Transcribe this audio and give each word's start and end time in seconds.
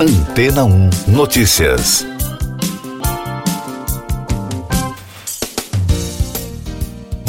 Antena 0.00 0.62
1 0.64 0.90
Notícias. 1.08 2.06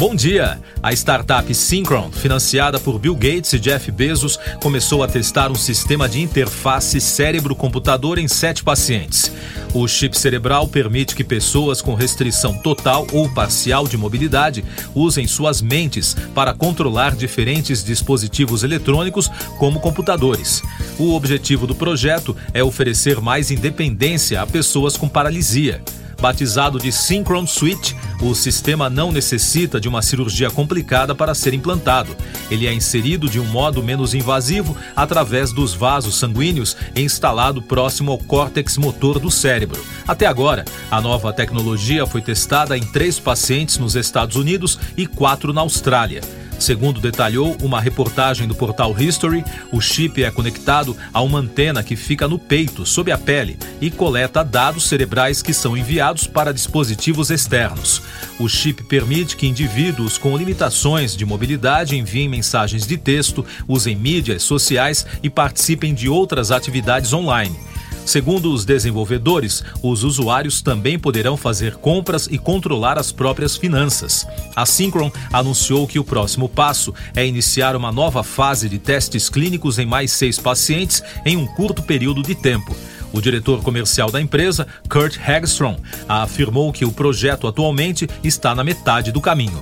Bom 0.00 0.14
dia! 0.14 0.58
A 0.82 0.94
startup 0.94 1.54
Synchron, 1.54 2.10
financiada 2.10 2.80
por 2.80 2.98
Bill 2.98 3.14
Gates 3.14 3.52
e 3.52 3.58
Jeff 3.58 3.92
Bezos, 3.92 4.38
começou 4.62 5.02
a 5.02 5.06
testar 5.06 5.50
um 5.50 5.54
sistema 5.54 6.08
de 6.08 6.22
interface 6.22 6.98
cérebro-computador 6.98 8.18
em 8.18 8.26
sete 8.26 8.64
pacientes. 8.64 9.30
O 9.74 9.86
chip 9.86 10.18
cerebral 10.18 10.66
permite 10.66 11.14
que 11.14 11.22
pessoas 11.22 11.82
com 11.82 11.94
restrição 11.94 12.54
total 12.62 13.06
ou 13.12 13.28
parcial 13.28 13.86
de 13.86 13.98
mobilidade 13.98 14.64
usem 14.94 15.26
suas 15.26 15.60
mentes 15.60 16.16
para 16.34 16.54
controlar 16.54 17.14
diferentes 17.14 17.84
dispositivos 17.84 18.62
eletrônicos, 18.62 19.30
como 19.58 19.80
computadores. 19.80 20.62
O 20.98 21.12
objetivo 21.12 21.66
do 21.66 21.74
projeto 21.74 22.34
é 22.54 22.64
oferecer 22.64 23.20
mais 23.20 23.50
independência 23.50 24.40
a 24.40 24.46
pessoas 24.46 24.96
com 24.96 25.06
paralisia. 25.06 25.82
Batizado 26.20 26.78
de 26.78 26.92
Synchron 26.92 27.46
Switch, 27.46 27.94
o 28.20 28.34
sistema 28.34 28.90
não 28.90 29.10
necessita 29.10 29.80
de 29.80 29.88
uma 29.88 30.02
cirurgia 30.02 30.50
complicada 30.50 31.14
para 31.14 31.34
ser 31.34 31.54
implantado. 31.54 32.14
Ele 32.50 32.66
é 32.66 32.72
inserido 32.74 33.26
de 33.26 33.40
um 33.40 33.44
modo 33.46 33.82
menos 33.82 34.12
invasivo 34.12 34.76
através 34.94 35.50
dos 35.50 35.72
vasos 35.72 36.18
sanguíneos 36.18 36.76
e 36.94 37.00
instalado 37.00 37.62
próximo 37.62 38.12
ao 38.12 38.18
córtex 38.18 38.76
motor 38.76 39.18
do 39.18 39.30
cérebro. 39.30 39.82
Até 40.06 40.26
agora, 40.26 40.66
a 40.90 41.00
nova 41.00 41.32
tecnologia 41.32 42.06
foi 42.06 42.20
testada 42.20 42.76
em 42.76 42.84
três 42.84 43.18
pacientes 43.18 43.78
nos 43.78 43.96
Estados 43.96 44.36
Unidos 44.36 44.78
e 44.98 45.06
quatro 45.06 45.54
na 45.54 45.62
Austrália. 45.62 46.20
Segundo 46.60 47.00
detalhou 47.00 47.56
uma 47.62 47.80
reportagem 47.80 48.46
do 48.46 48.54
portal 48.54 48.94
History, 48.96 49.42
o 49.72 49.80
chip 49.80 50.22
é 50.22 50.30
conectado 50.30 50.94
a 51.10 51.22
uma 51.22 51.38
antena 51.38 51.82
que 51.82 51.96
fica 51.96 52.28
no 52.28 52.38
peito, 52.38 52.84
sob 52.84 53.10
a 53.10 53.16
pele, 53.16 53.58
e 53.80 53.90
coleta 53.90 54.44
dados 54.44 54.86
cerebrais 54.86 55.40
que 55.40 55.54
são 55.54 55.74
enviados 55.74 56.26
para 56.26 56.52
dispositivos 56.52 57.30
externos. 57.30 58.02
O 58.38 58.46
chip 58.46 58.84
permite 58.84 59.38
que 59.38 59.46
indivíduos 59.46 60.18
com 60.18 60.36
limitações 60.36 61.16
de 61.16 61.24
mobilidade 61.24 61.96
enviem 61.96 62.28
mensagens 62.28 62.86
de 62.86 62.98
texto, 62.98 63.44
usem 63.66 63.96
mídias 63.96 64.42
sociais 64.42 65.06
e 65.22 65.30
participem 65.30 65.94
de 65.94 66.10
outras 66.10 66.50
atividades 66.50 67.14
online. 67.14 67.69
Segundo 68.10 68.52
os 68.52 68.64
desenvolvedores, 68.64 69.62
os 69.80 70.02
usuários 70.02 70.60
também 70.60 70.98
poderão 70.98 71.36
fazer 71.36 71.76
compras 71.76 72.26
e 72.28 72.38
controlar 72.38 72.98
as 72.98 73.12
próprias 73.12 73.56
finanças. 73.56 74.26
A 74.56 74.66
Synchron 74.66 75.12
anunciou 75.32 75.86
que 75.86 75.96
o 75.96 76.02
próximo 76.02 76.48
passo 76.48 76.92
é 77.14 77.24
iniciar 77.24 77.76
uma 77.76 77.92
nova 77.92 78.24
fase 78.24 78.68
de 78.68 78.80
testes 78.80 79.28
clínicos 79.28 79.78
em 79.78 79.86
mais 79.86 80.10
seis 80.10 80.40
pacientes 80.40 81.04
em 81.24 81.36
um 81.36 81.46
curto 81.46 81.84
período 81.84 82.20
de 82.20 82.34
tempo. 82.34 82.74
O 83.12 83.20
diretor 83.20 83.62
comercial 83.62 84.10
da 84.10 84.20
empresa, 84.20 84.66
Kurt 84.88 85.16
Hagstrom, 85.16 85.76
afirmou 86.08 86.72
que 86.72 86.84
o 86.84 86.90
projeto 86.90 87.46
atualmente 87.46 88.08
está 88.24 88.56
na 88.56 88.64
metade 88.64 89.12
do 89.12 89.20
caminho. 89.20 89.60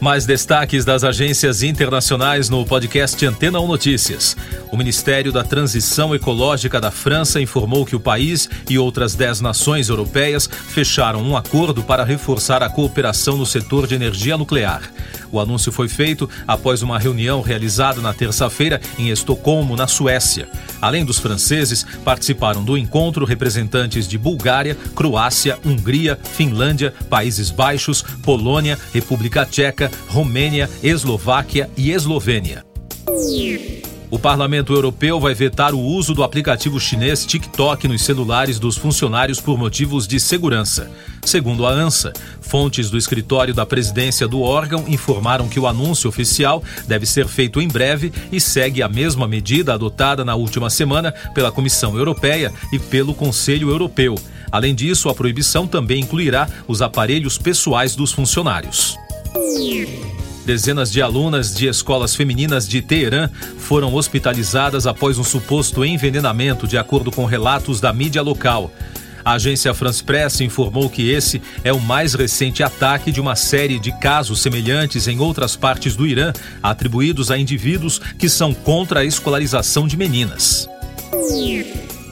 Mais 0.00 0.24
destaques 0.24 0.84
das 0.84 1.02
agências 1.02 1.64
internacionais 1.64 2.48
no 2.48 2.64
podcast 2.64 3.26
Antena 3.26 3.58
1 3.60 3.66
Notícias. 3.66 4.36
O 4.70 4.76
Ministério 4.76 5.32
da 5.32 5.42
Transição 5.42 6.14
Ecológica 6.14 6.80
da 6.80 6.92
França 6.92 7.40
informou 7.40 7.84
que 7.84 7.96
o 7.96 8.00
país 8.00 8.48
e 8.70 8.78
outras 8.78 9.16
dez 9.16 9.40
nações 9.40 9.88
europeias 9.88 10.48
fecharam 10.68 11.20
um 11.20 11.36
acordo 11.36 11.82
para 11.82 12.04
reforçar 12.04 12.62
a 12.62 12.70
cooperação 12.70 13.36
no 13.36 13.44
setor 13.44 13.88
de 13.88 13.96
energia 13.96 14.36
nuclear. 14.36 14.82
O 15.32 15.40
anúncio 15.40 15.72
foi 15.72 15.88
feito 15.88 16.30
após 16.46 16.80
uma 16.80 16.98
reunião 16.98 17.40
realizada 17.40 18.00
na 18.00 18.14
terça-feira 18.14 18.80
em 18.96 19.10
Estocolmo, 19.10 19.74
na 19.74 19.88
Suécia. 19.88 20.48
Além 20.80 21.04
dos 21.04 21.18
franceses, 21.18 21.84
participaram 22.04 22.64
do 22.64 22.76
encontro 22.76 23.24
representantes 23.24 24.06
de 24.06 24.16
Bulgária, 24.16 24.76
Croácia, 24.94 25.58
Hungria, 25.64 26.18
Finlândia, 26.22 26.92
Países 27.08 27.50
Baixos, 27.50 28.02
Polônia, 28.22 28.78
República 28.92 29.44
Tcheca, 29.44 29.90
Romênia, 30.08 30.68
Eslováquia 30.82 31.68
e 31.76 31.90
Eslovênia. 31.90 32.64
O 34.10 34.18
Parlamento 34.18 34.72
Europeu 34.72 35.20
vai 35.20 35.34
vetar 35.34 35.74
o 35.74 35.80
uso 35.80 36.14
do 36.14 36.22
aplicativo 36.22 36.80
chinês 36.80 37.26
TikTok 37.26 37.86
nos 37.86 38.02
celulares 38.02 38.58
dos 38.58 38.78
funcionários 38.78 39.38
por 39.38 39.58
motivos 39.58 40.06
de 40.08 40.18
segurança. 40.18 40.90
Segundo 41.22 41.66
a 41.66 41.70
ANSA, 41.70 42.14
fontes 42.40 42.88
do 42.88 42.96
escritório 42.96 43.52
da 43.52 43.66
presidência 43.66 44.26
do 44.26 44.40
órgão 44.40 44.86
informaram 44.88 45.46
que 45.46 45.60
o 45.60 45.66
anúncio 45.66 46.08
oficial 46.08 46.62
deve 46.86 47.04
ser 47.04 47.28
feito 47.28 47.60
em 47.60 47.68
breve 47.68 48.10
e 48.32 48.40
segue 48.40 48.82
a 48.82 48.88
mesma 48.88 49.28
medida 49.28 49.74
adotada 49.74 50.24
na 50.24 50.34
última 50.34 50.70
semana 50.70 51.12
pela 51.34 51.52
Comissão 51.52 51.94
Europeia 51.94 52.50
e 52.72 52.78
pelo 52.78 53.12
Conselho 53.12 53.68
Europeu. 53.68 54.14
Além 54.50 54.74
disso, 54.74 55.10
a 55.10 55.14
proibição 55.14 55.66
também 55.66 56.00
incluirá 56.00 56.48
os 56.66 56.80
aparelhos 56.80 57.36
pessoais 57.36 57.94
dos 57.94 58.10
funcionários. 58.10 58.96
Dezenas 60.48 60.90
de 60.90 61.02
alunas 61.02 61.54
de 61.54 61.66
escolas 61.66 62.14
femininas 62.14 62.66
de 62.66 62.80
Teherã 62.80 63.28
foram 63.58 63.94
hospitalizadas 63.94 64.86
após 64.86 65.18
um 65.18 65.22
suposto 65.22 65.84
envenenamento, 65.84 66.66
de 66.66 66.78
acordo 66.78 67.12
com 67.12 67.26
relatos 67.26 67.82
da 67.82 67.92
mídia 67.92 68.22
local. 68.22 68.72
A 69.22 69.32
agência 69.32 69.74
France 69.74 70.02
Press 70.02 70.40
informou 70.40 70.88
que 70.88 71.10
esse 71.10 71.42
é 71.62 71.70
o 71.70 71.78
mais 71.78 72.14
recente 72.14 72.62
ataque 72.62 73.12
de 73.12 73.20
uma 73.20 73.36
série 73.36 73.78
de 73.78 73.92
casos 74.00 74.40
semelhantes 74.40 75.06
em 75.06 75.20
outras 75.20 75.54
partes 75.54 75.94
do 75.94 76.06
Irã, 76.06 76.32
atribuídos 76.62 77.30
a 77.30 77.36
indivíduos 77.36 77.98
que 78.18 78.30
são 78.30 78.54
contra 78.54 79.00
a 79.00 79.04
escolarização 79.04 79.86
de 79.86 79.98
meninas. 79.98 80.66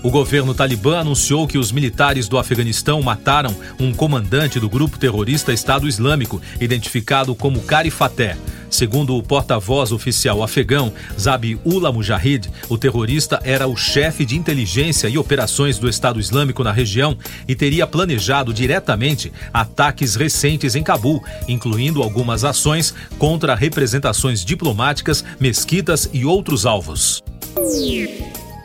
O 0.07 0.11
governo 0.11 0.55
talibã 0.55 1.01
anunciou 1.01 1.49
que 1.49 1.59
os 1.59 1.73
militares 1.73 2.29
do 2.29 2.39
Afeganistão 2.39 3.03
mataram 3.03 3.53
um 3.77 3.93
comandante 3.93 4.61
do 4.61 4.69
grupo 4.69 5.01
terrorista 5.01 5.53
Estado 5.53 5.89
Islâmico, 5.89 6.41
identificado 6.61 7.35
como 7.35 7.61
Carifaté. 7.63 8.37
Segundo 8.71 9.17
o 9.17 9.23
porta-voz 9.23 9.91
oficial 9.91 10.45
afegão, 10.45 10.93
Zabiullah 11.19 11.91
Mujahid, 11.91 12.49
o 12.69 12.79
terrorista 12.79 13.41
era 13.43 13.67
o 13.67 13.77
chefe 13.77 14.25
de 14.25 14.37
inteligência 14.37 15.09
e 15.09 15.19
operações 15.19 15.77
do 15.77 15.89
Estado 15.89 16.21
Islâmico 16.21 16.63
na 16.63 16.71
região 16.71 17.19
e 17.49 17.57
teria 17.57 17.85
planejado 17.85 18.55
diretamente 18.55 19.33
ataques 19.53 20.15
recentes 20.15 20.77
em 20.77 20.85
Cabul, 20.85 21.21
incluindo 21.49 22.01
algumas 22.01 22.45
ações 22.45 22.95
contra 23.19 23.57
representações 23.57 24.45
diplomáticas, 24.45 25.25
mesquitas 25.41 26.09
e 26.13 26.25
outros 26.25 26.65
alvos. 26.65 27.25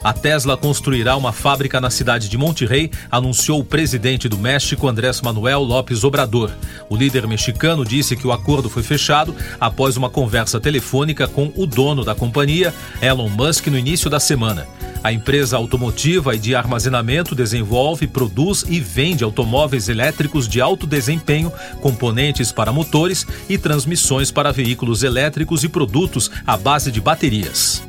A 0.04 0.14
Tesla 0.14 0.58
construirá 0.58 1.16
uma 1.16 1.32
fábrica 1.32 1.80
na 1.80 1.92
cidade 1.92 2.28
de 2.28 2.36
Monterrey, 2.36 2.90
anunciou 3.10 3.60
o 3.60 3.64
presidente 3.64 4.28
do 4.28 4.38
México, 4.38 4.88
Andrés 4.88 5.22
Manuel 5.22 5.62
López 5.62 6.04
Obrador. 6.04 6.50
O 6.90 6.96
líder 6.96 7.28
mexicano 7.28 7.86
disse 7.86 8.16
que 8.16 8.26
o 8.26 8.32
acordo 8.32 8.68
foi 8.68 8.82
fechado 8.82 9.36
após 9.60 9.98
uma 9.98 10.10
conversa 10.10 10.60
telefônica 10.60 11.28
com 11.28 11.52
o 11.56 11.68
dono 11.68 12.04
da 12.04 12.16
companhia, 12.16 12.74
Elon 13.00 13.30
Musk, 13.30 13.68
no 13.68 13.78
início 13.78 14.10
da 14.10 14.20
semana. 14.20 14.68
A 15.04 15.14
empresa 15.14 15.58
automotiva 15.58 16.36
e 16.36 16.40
de 16.40 16.56
armazenamento 16.56 17.36
desenvolve, 17.36 18.08
produz 18.08 18.66
e 18.68 18.80
vende 18.80 19.24
automóveis 19.24 19.88
elétricos 19.88 20.48
de 20.48 20.62
alto 20.62 20.88
desempenho, 20.88 21.52
componentes 21.80 22.52
para 22.52 22.72
motores 22.72 23.26
e 23.48 23.58
transmissões 23.58 24.32
para 24.32 24.52
veículos 24.52 25.04
elétricos 25.04 25.64
e 25.64 25.70
produtos 25.70 26.32
à 26.46 26.58
base 26.58 26.92
de 26.92 27.02
baterias. 27.02 27.84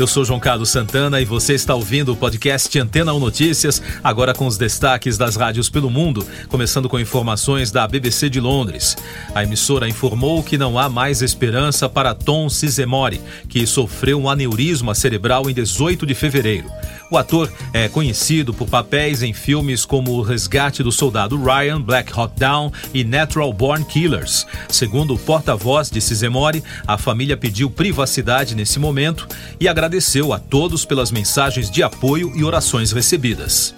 Eu 0.00 0.06
sou 0.06 0.24
João 0.24 0.40
Carlos 0.40 0.70
Santana 0.70 1.20
e 1.20 1.26
você 1.26 1.52
está 1.52 1.74
ouvindo 1.74 2.10
o 2.14 2.16
podcast 2.16 2.78
Antena 2.78 3.12
1 3.12 3.18
Notícias, 3.18 3.82
agora 4.02 4.32
com 4.32 4.46
os 4.46 4.56
destaques 4.56 5.18
das 5.18 5.36
rádios 5.36 5.68
pelo 5.68 5.90
mundo, 5.90 6.26
começando 6.48 6.88
com 6.88 6.98
informações 6.98 7.70
da 7.70 7.86
BBC 7.86 8.30
de 8.30 8.40
Londres. 8.40 8.96
A 9.34 9.42
emissora 9.42 9.86
informou 9.86 10.42
que 10.42 10.56
não 10.56 10.78
há 10.78 10.88
mais 10.88 11.20
esperança 11.20 11.86
para 11.86 12.14
Tom 12.14 12.48
Sizemore, 12.48 13.20
que 13.46 13.66
sofreu 13.66 14.18
um 14.18 14.30
aneurisma 14.30 14.94
cerebral 14.94 15.50
em 15.50 15.52
18 15.52 16.06
de 16.06 16.14
fevereiro. 16.14 16.70
O 17.10 17.18
ator 17.18 17.52
é 17.72 17.88
conhecido 17.88 18.54
por 18.54 18.68
papéis 18.68 19.22
em 19.22 19.32
filmes 19.32 19.84
como 19.84 20.12
O 20.12 20.22
Resgate 20.22 20.82
do 20.82 20.92
Soldado 20.92 21.42
Ryan, 21.42 21.80
Black 21.80 22.12
Hawk 22.14 22.38
Down 22.38 22.72
e 22.94 23.02
Natural 23.02 23.52
Born 23.52 23.84
Killers. 23.84 24.46
Segundo 24.68 25.14
o 25.14 25.18
porta-voz 25.18 25.90
de 25.90 26.00
Sizemore, 26.00 26.62
a 26.86 26.96
família 26.96 27.36
pediu 27.36 27.68
privacidade 27.68 28.54
nesse 28.54 28.78
momento 28.78 29.26
e 29.58 29.66
agradeceu 29.66 30.32
a 30.32 30.38
todos 30.38 30.84
pelas 30.84 31.10
mensagens 31.10 31.68
de 31.68 31.82
apoio 31.82 32.32
e 32.36 32.44
orações 32.44 32.92
recebidas 32.92 33.74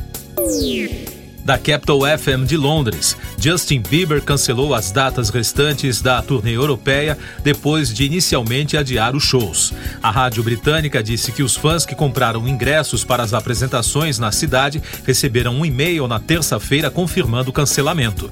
da 1.45 1.59
Capital 1.59 2.01
FM 2.01 2.47
de 2.47 2.57
Londres. 2.57 3.17
Justin 3.39 3.81
Bieber 3.81 4.23
cancelou 4.23 4.75
as 4.75 4.91
datas 4.91 5.31
restantes 5.31 6.01
da 6.01 6.23
turnê 6.23 6.57
europeia 6.57 7.19
depois 7.43 7.93
de 7.93 8.05
inicialmente 8.05 8.77
adiar 8.77 9.15
os 9.15 9.23
shows. 9.23 9.73
A 10.03 10.11
rádio 10.11 10.43
britânica 10.43 11.03
disse 11.03 11.33
que 11.33 11.43
os 11.43 11.57
fãs 11.57 11.85
que 11.85 11.95
compraram 11.95 12.47
ingressos 12.49 13.05
para 13.05 13.23
as 13.23 13.35
apresentações 13.35 14.19
na 14.19 14.33
cidade 14.33 14.83
receberam 15.05 15.55
um 15.55 15.67
e-mail 15.67 16.07
na 16.07 16.21
terça-feira 16.21 16.91
confirmando 16.91 17.51
o 17.51 17.53
cancelamento. 17.53 18.31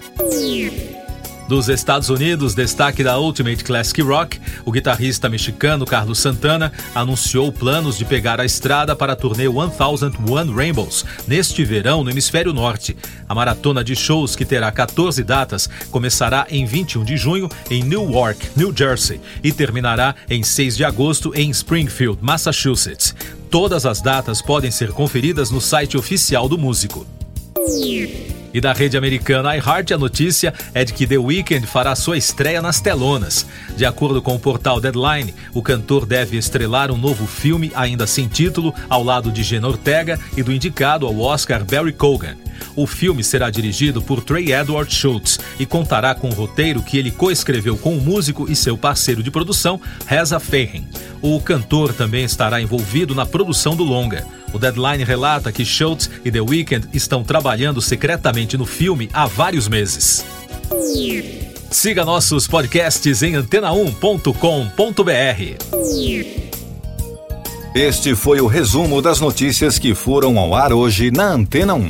Dos 1.51 1.69
Estados 1.69 2.09
Unidos, 2.09 2.55
destaque 2.55 3.03
da 3.03 3.19
Ultimate 3.19 3.65
Classic 3.65 4.01
Rock, 4.03 4.41
o 4.65 4.71
guitarrista 4.71 5.29
mexicano 5.29 5.85
Carlos 5.85 6.21
Santana 6.21 6.73
anunciou 6.95 7.51
planos 7.51 7.99
de 7.99 8.05
pegar 8.05 8.41
a 8.41 8.45
estrada 8.45 8.95
para 8.95 9.15
a 9.15 9.17
turnê 9.17 9.49
1001 9.49 10.55
Rainbows 10.55 11.05
neste 11.27 11.65
verão 11.65 12.05
no 12.05 12.11
hemisfério 12.13 12.53
norte. 12.53 12.97
A 13.29 13.35
maratona 13.35 13.83
de 13.83 13.97
shows, 13.97 14.37
que 14.37 14.45
terá 14.45 14.71
14 14.71 15.25
datas, 15.25 15.69
começará 15.91 16.47
em 16.51 16.65
21 16.65 17.03
de 17.03 17.17
junho 17.17 17.49
em 17.69 17.83
Newark, 17.83 18.51
New 18.55 18.73
Jersey, 18.73 19.21
e 19.43 19.51
terminará 19.51 20.15
em 20.31 20.45
6 20.45 20.77
de 20.77 20.85
agosto 20.85 21.33
em 21.35 21.51
Springfield, 21.51 22.19
Massachusetts. 22.23 23.13
Todas 23.51 23.85
as 23.85 24.01
datas 24.01 24.41
podem 24.41 24.71
ser 24.71 24.93
conferidas 24.93 25.51
no 25.51 25.61
site 25.61 25.97
oficial 25.97 26.49
do 26.49 26.57
músico. 26.57 27.05
E 28.53 28.61
da 28.61 28.73
rede 28.73 28.97
americana 28.97 29.57
iHeart, 29.57 29.93
a 29.93 29.99
notícia 29.99 30.53
é 30.75 30.85
de 30.85 30.93
que 30.93 31.07
The 31.07 31.19
Weeknd 31.19 31.67
fará 31.67 31.95
sua 31.95 32.17
estreia 32.17 32.61
nas 32.61 32.81
telonas. 32.81 33.47
De 33.77 33.85
acordo 33.85 34.21
com 34.21 34.35
o 34.35 34.41
portal 34.41 34.81
Deadline, 34.81 35.35
o 35.55 35.63
cantor 35.63 36.05
deve 36.05 36.37
estrelar 36.37 36.91
um 36.91 36.99
novo 36.99 37.27
filme, 37.27 37.71
ainda 37.75 38.07
sem 38.07 38.27
título, 38.27 38.75
ao 38.89 39.05
lado 39.05 39.31
de 39.31 39.43
Jenna 39.43 39.69
Ortega 39.69 40.19
e 40.37 40.43
do 40.43 40.53
indicado 40.53 41.07
ao 41.07 41.19
Oscar 41.19 41.65
Barry 41.65 41.93
Cogan. 41.93 42.37
O 42.77 42.87
filme 42.87 43.25
será 43.25 43.51
dirigido 43.51 44.03
por 44.03 44.23
Trey 44.23 44.53
Edward 44.53 44.93
Schultz 44.93 45.39
e 45.59 45.67
contará 45.67 46.15
com 46.15 46.29
um 46.29 46.33
roteiro 46.33 46.83
que 46.83 46.99
ele 46.99 47.11
coescreveu 47.11 47.77
com 47.77 47.97
o 47.97 48.01
músico 48.01 48.51
e 48.51 48.57
seu 48.57 48.77
parceiro 48.77 49.23
de 49.23 49.31
produção, 49.31 49.81
Reza 50.07 50.39
Fehen. 50.39 50.89
O 51.23 51.41
cantor 51.41 51.93
também 51.93 52.25
estará 52.25 52.61
envolvido 52.61 53.15
na 53.15 53.27
produção 53.27 53.75
do 53.75 53.85
longa. 53.85 54.27
O 54.53 54.59
Deadline 54.59 55.05
relata 55.05 55.53
que 55.53 55.65
Schultz 55.65 56.11
e 56.25 56.31
The 56.31 56.41
Weeknd 56.41 56.89
estão 56.93 57.23
trabalhando 57.23 57.81
secretamente 57.81 58.57
no 58.57 58.67
filme 58.67 59.09
há 59.13 59.27
vários 59.27 59.69
meses. 59.69 60.25
Siga 61.71 62.05
nossos 62.05 62.49
podcasts 62.49 63.23
em 63.23 63.35
antena1.com.br. 63.35 64.31
Este 67.75 68.17
foi 68.17 68.41
o 68.41 68.49
resumo 68.49 69.01
das 69.01 69.21
notícias 69.21 69.79
que 69.79 69.95
foram 69.95 70.39
ao 70.39 70.55
ar 70.55 70.73
hoje 70.73 71.13
na 71.13 71.27
Antena 71.27 71.75
1. 71.75 71.89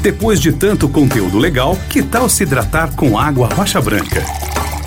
Depois 0.00 0.40
de 0.40 0.50
tanto 0.50 0.88
conteúdo 0.88 1.38
legal, 1.38 1.76
que 1.88 2.02
tal 2.02 2.28
se 2.28 2.42
hidratar 2.42 2.96
com 2.96 3.16
água 3.16 3.48
rocha 3.54 3.80
branca? 3.80 4.51